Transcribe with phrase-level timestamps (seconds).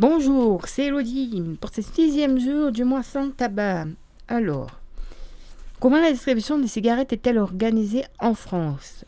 [0.00, 3.84] Bonjour, c'est Elodie pour ce sixième jour du mois sans tabac.
[4.28, 4.80] Alors,
[5.78, 9.04] comment la distribution des cigarettes est-elle organisée en France?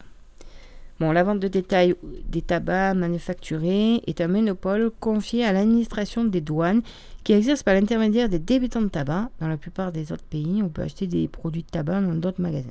[1.00, 1.94] Bon, la vente de détail
[2.28, 6.82] des tabacs manufacturés est un monopole confié à l'administration des douanes
[7.24, 9.30] qui exerce par l'intermédiaire des débutants de tabac.
[9.40, 12.42] Dans la plupart des autres pays, on peut acheter des produits de tabac dans d'autres
[12.42, 12.68] magasins.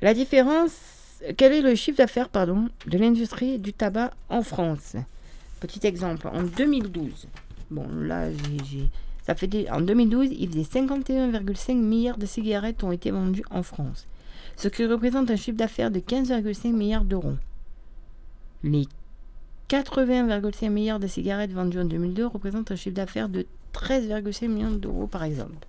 [0.00, 4.96] La différence, quel est le chiffre d'affaires de l'industrie du tabac en France?
[5.64, 7.26] Petit exemple, en 2012,
[7.70, 8.26] bon là
[9.22, 14.06] ça fait en 2012, il faisait 51,5 milliards de cigarettes ont été vendues en France,
[14.56, 17.36] ce qui représente un chiffre d'affaires de 15,5 milliards d'euros.
[18.62, 18.86] Les
[19.70, 25.06] 80,5 milliards de cigarettes vendues en 2002 représentent un chiffre d'affaires de 13,5 millions d'euros
[25.06, 25.66] par exemple.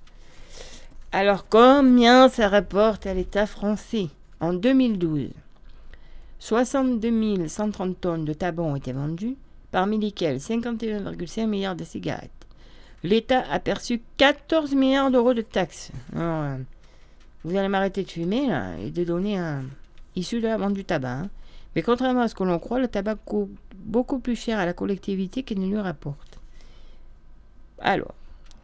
[1.14, 4.10] Alors combien ça rapporte à l'État français?
[4.42, 5.30] En 2012,
[6.40, 9.38] 62 130 tonnes de tabac ont été vendues,
[9.76, 12.32] parmi lesquelles 51,5 milliards de cigarettes.
[13.04, 15.92] L'État a perçu 14 milliards d'euros de taxes.
[16.16, 16.58] Euh,
[17.44, 18.48] vous allez m'arrêter de fumer
[18.82, 19.66] et de donner un
[20.16, 21.10] issu de la vente du tabac.
[21.10, 21.30] Hein.
[21.76, 24.72] Mais contrairement à ce que l'on croit, le tabac coûte beaucoup plus cher à la
[24.72, 26.40] collectivité qu'il ne lui rapporte.
[27.80, 28.14] Alors,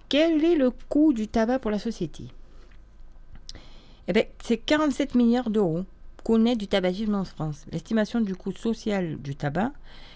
[0.08, 2.24] quel est le coût du tabac pour la société?
[4.08, 5.84] Eh bien, c'est 47 milliards d'euros
[6.30, 7.66] net du tabagisme en France.
[7.72, 9.72] L'estimation du coût social du tabac,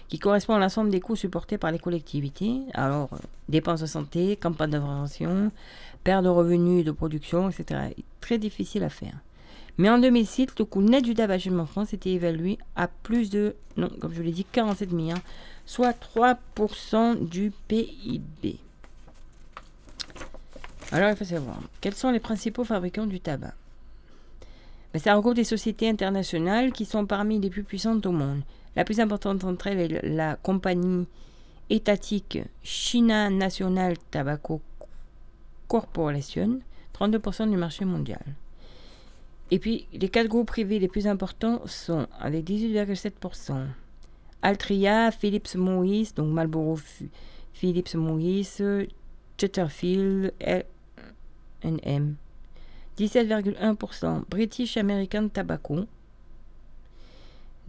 [0.08, 3.16] qui correspond à l'ensemble des coûts supportés par les collectivités, alors euh,
[3.48, 5.50] dépenses de santé, campagnes de prévention,
[6.04, 9.18] perte de revenus de production, etc., est très difficile à faire.
[9.78, 13.56] Mais en 2006, le coût net du tabagisme en France était évalué à plus de,
[13.76, 15.18] non, comme je l'ai dit, 47 milliards,
[15.66, 18.58] soit 3% du PIB.
[20.92, 23.54] Alors il faut savoir, quels sont les principaux fabricants du tabac?
[24.92, 28.42] Ben, Ça regroupe des sociétés internationales qui sont parmi les plus puissantes au monde.
[28.74, 31.06] La plus importante d'entre elles est la compagnie
[31.70, 34.60] étatique China National Tobacco
[35.68, 36.60] Corporation,
[36.98, 38.22] 32% du marché mondial.
[39.50, 43.66] Et puis, les quatre groupes privés les plus importants sont, avec 18,7%,
[44.42, 46.78] Altria, Philips Morris, donc Marlboro
[47.52, 48.58] Philips Morris,
[49.38, 50.32] Chatterfield,
[51.64, 52.16] NM.
[52.98, 55.86] 17,1%, British American Tobacco.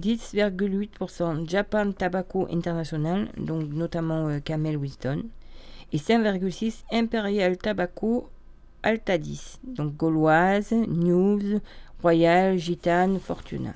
[0.01, 5.23] 10,8% Japan Tobacco International, donc notamment euh, Camel Winston.
[5.91, 8.29] Et 5,6% Imperial Tobacco
[8.83, 11.59] Altadis, donc Gauloise, News,
[12.01, 13.73] Royal, Gitane, Fortuna.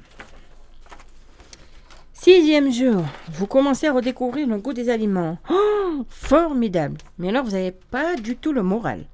[2.13, 5.39] Sixième jour, vous commencez à redécouvrir le goût des aliments.
[5.49, 9.05] Oh, formidable Mais alors, vous n'avez pas du tout le moral.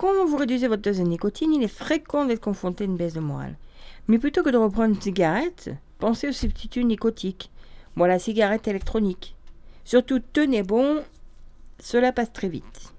[0.00, 3.12] Quand vous réduisez votre dose de nicotine, il est fréquent d'être confronté à une baisse
[3.12, 3.58] de morale.
[4.08, 7.50] Mais plutôt que de reprendre une cigarette, pensez au substitut nicotique.
[7.96, 9.36] Bon, la cigarette électronique.
[9.84, 11.02] Surtout, tenez bon,
[11.80, 12.94] cela passe très vite.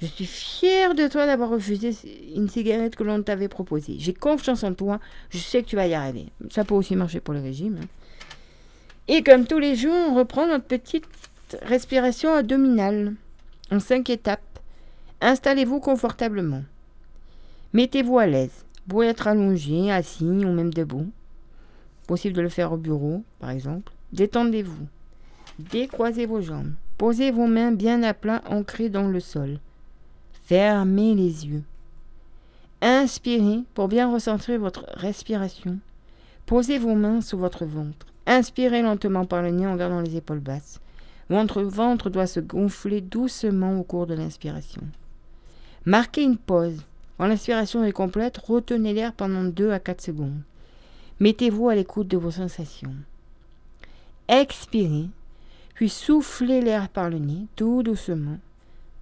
[0.00, 1.94] Je suis fier de toi d'avoir refusé
[2.34, 3.96] une cigarette que l'on t'avait proposée.
[3.98, 4.98] J'ai confiance en toi.
[5.28, 6.26] Je sais que tu vas y arriver.
[6.50, 7.80] Ça peut aussi marcher pour le régime.
[7.82, 7.86] Hein.
[9.08, 11.04] Et comme tous les jours, on reprend notre petite
[11.62, 13.14] respiration abdominale
[13.70, 14.40] en cinq étapes.
[15.20, 16.62] Installez-vous confortablement.
[17.72, 18.64] Mettez-vous à l'aise.
[18.88, 21.06] Vous être allongé, assis ou même debout.
[22.08, 23.92] Possible de le faire au bureau, par exemple.
[24.12, 24.86] Détendez-vous.
[25.58, 26.72] Décroisez vos jambes.
[26.98, 29.58] Posez vos mains bien à plat ancrées dans le sol.
[30.44, 31.62] Fermez les yeux.
[32.82, 35.78] Inspirez pour bien recentrer votre respiration.
[36.46, 38.06] Posez vos mains sous votre ventre.
[38.26, 40.80] Inspirez lentement par le nez en gardant les épaules basses.
[41.28, 44.82] Votre ventre doit se gonfler doucement au cours de l'inspiration.
[45.84, 46.82] Marquez une pause.
[47.20, 50.40] Quand l'inspiration est complète, retenez l'air pendant 2 à 4 secondes.
[51.18, 52.94] Mettez-vous à l'écoute de vos sensations.
[54.26, 55.10] Expirez
[55.74, 58.38] puis soufflez l'air par le nez, tout doucement,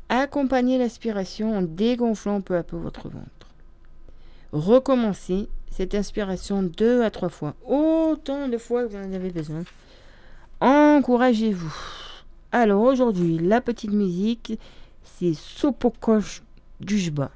[0.08, 3.52] Accompagnez l'aspiration en dégonflant peu à peu votre ventre.
[4.50, 9.62] Recommencez cette inspiration deux à trois fois, autant de fois que vous en avez besoin.
[10.60, 11.76] Encouragez-vous.
[12.50, 14.58] Alors aujourd'hui, la petite musique,
[15.04, 16.42] c'est Sopokosh
[16.80, 17.30] Dujba.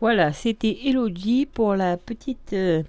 [0.00, 2.82] Voilà, c'était Elodie pour la petite euh,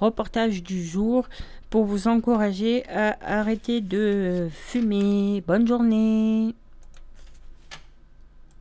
[0.00, 1.28] reportage du jour
[1.70, 5.44] pour vous encourager à arrêter de fumer.
[5.46, 6.56] Bonne journée